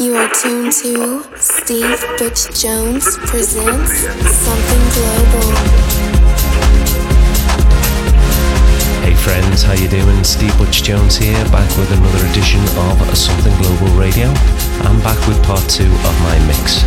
You 0.00 0.16
are 0.16 0.32
tuned 0.32 0.72
to 0.80 1.22
Steve 1.36 2.00
Butch 2.16 2.48
Jones 2.58 3.18
presents 3.28 3.92
Something 4.32 4.84
Global. 4.96 5.52
Hey 9.04 9.12
friends, 9.12 9.62
how 9.62 9.74
you 9.74 9.88
doing? 9.88 10.24
Steve 10.24 10.56
Butch 10.56 10.82
Jones 10.82 11.18
here, 11.18 11.44
back 11.52 11.68
with 11.76 11.92
another 11.92 12.24
edition 12.32 12.62
of 12.80 12.96
Something 13.14 13.54
Global 13.60 13.92
Radio. 13.92 14.28
I'm 14.88 14.98
back 15.04 15.20
with 15.28 15.36
part 15.44 15.68
two 15.68 15.84
of 15.84 16.14
my 16.24 16.38
mix. 16.46 16.80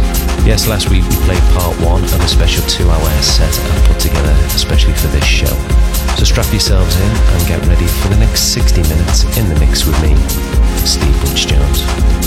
Yes, 0.43 0.67
last 0.67 0.89
week 0.89 1.03
we 1.03 1.15
played 1.29 1.43
part 1.53 1.79
one 1.85 2.03
of 2.03 2.19
a 2.19 2.27
special 2.27 2.65
two-hour 2.65 3.11
set 3.21 3.53
I 3.53 3.87
put 3.93 3.99
together 3.99 4.33
especially 4.57 4.93
for 4.93 5.07
this 5.09 5.23
show. 5.23 5.53
So 6.17 6.23
strap 6.23 6.49
yourselves 6.49 6.95
in 6.95 7.11
and 7.13 7.47
get 7.47 7.61
ready 7.67 7.85
for 7.85 8.07
the 8.07 8.17
next 8.17 8.53
60 8.57 8.81
minutes 8.81 9.37
in 9.37 9.47
the 9.49 9.59
mix 9.59 9.85
with 9.85 10.01
me, 10.01 10.17
Steve 10.81 11.13
Butch 11.21 11.45
Jones. 11.45 12.22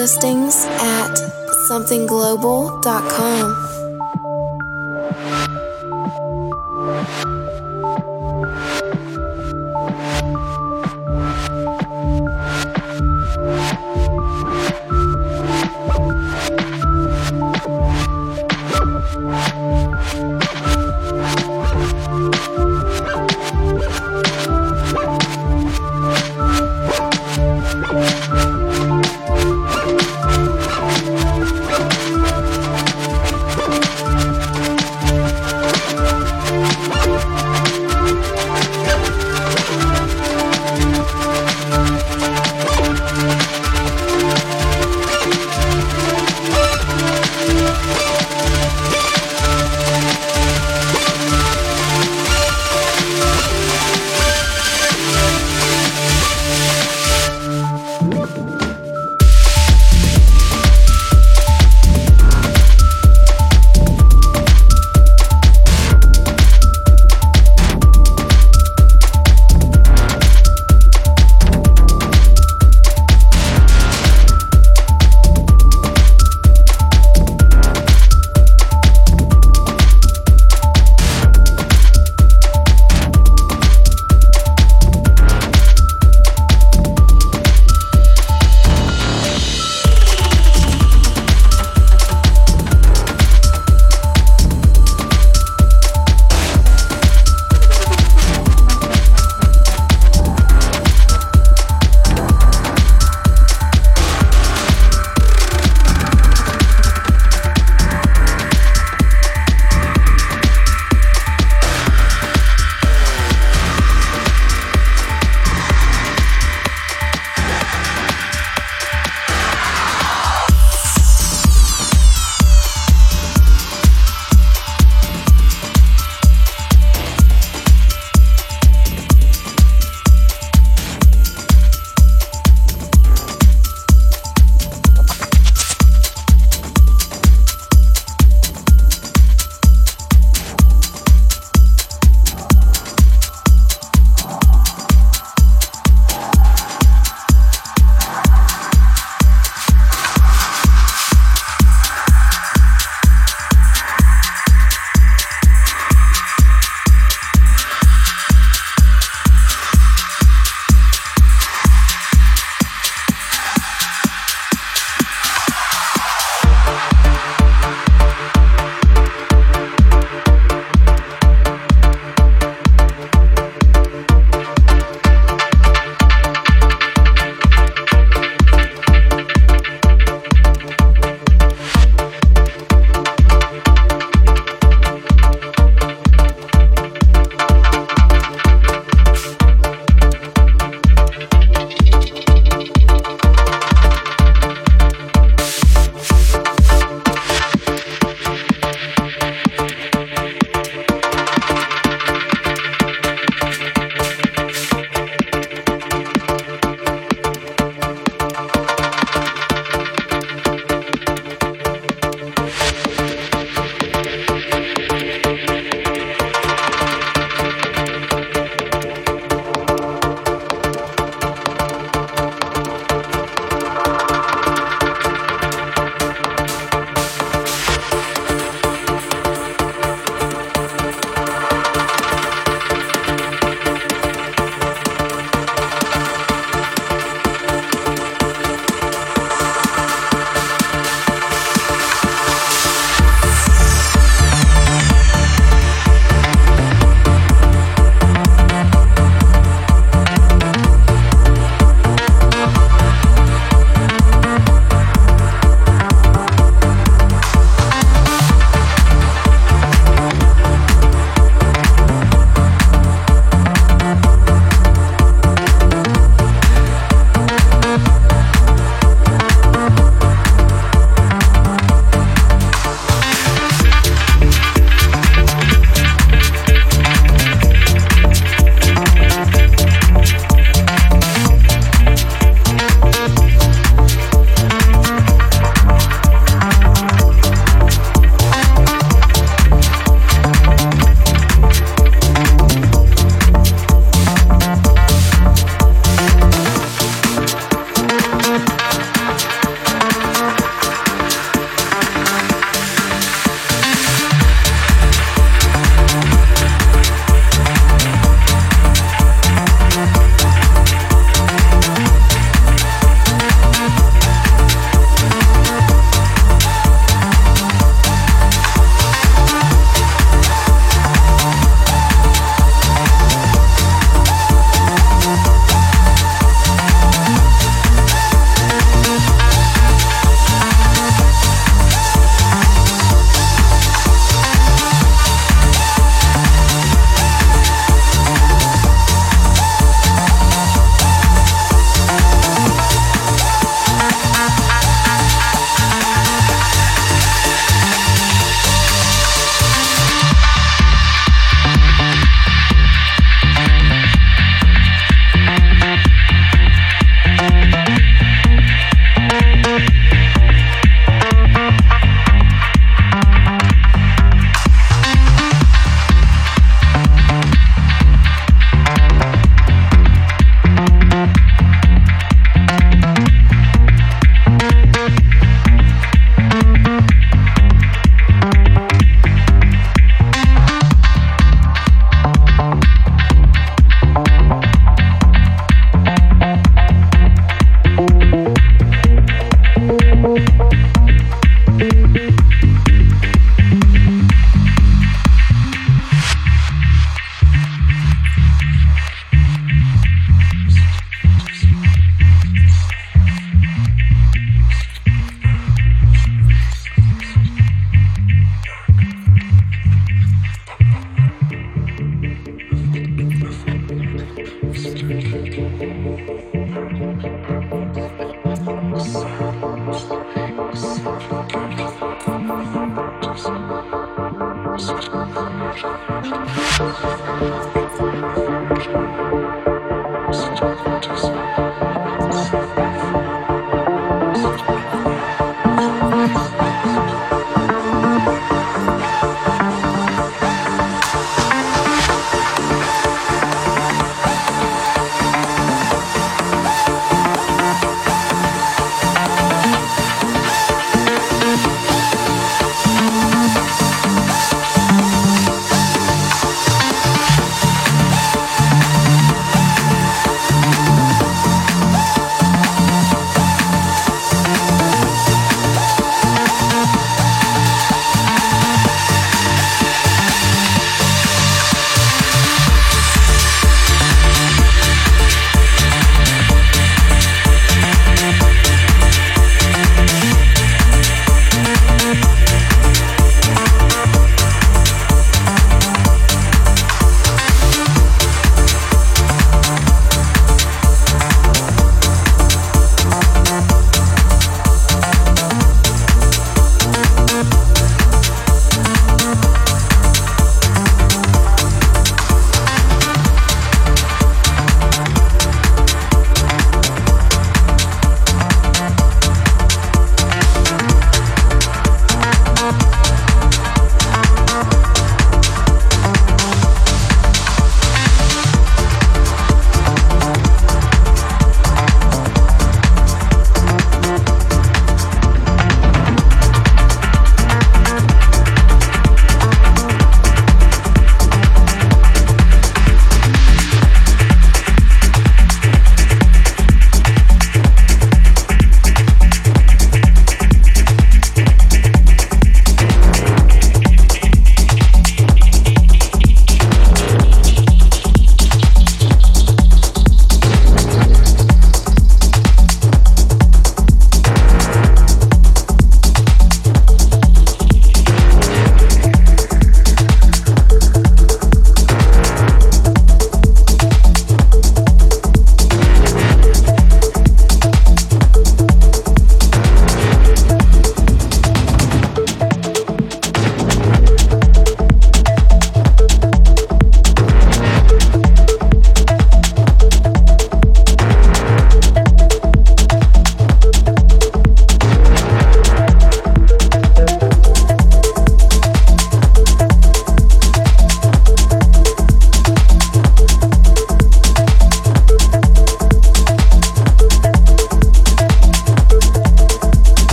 And 0.00 0.39